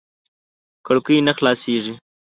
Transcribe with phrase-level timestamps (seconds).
[0.85, 1.93] کړکۍ نه خلاصېږي.